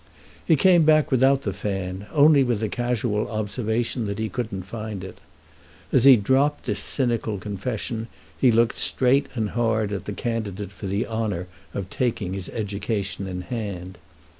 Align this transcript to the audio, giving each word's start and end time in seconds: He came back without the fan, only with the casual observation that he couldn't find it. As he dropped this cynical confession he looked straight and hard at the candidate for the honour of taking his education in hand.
He 0.43 0.55
came 0.55 0.81
back 0.83 1.11
without 1.11 1.43
the 1.43 1.53
fan, 1.53 2.07
only 2.11 2.43
with 2.43 2.59
the 2.59 2.69
casual 2.69 3.29
observation 3.29 4.05
that 4.07 4.17
he 4.17 4.29
couldn't 4.29 4.63
find 4.63 5.03
it. 5.03 5.19
As 5.91 6.05
he 6.05 6.15
dropped 6.17 6.65
this 6.65 6.79
cynical 6.79 7.37
confession 7.37 8.07
he 8.35 8.51
looked 8.51 8.79
straight 8.79 9.27
and 9.35 9.51
hard 9.51 9.91
at 9.93 10.05
the 10.05 10.13
candidate 10.13 10.71
for 10.71 10.87
the 10.87 11.05
honour 11.05 11.45
of 11.75 11.91
taking 11.91 12.33
his 12.33 12.49
education 12.49 13.27
in 13.27 13.41
hand. 13.41 13.99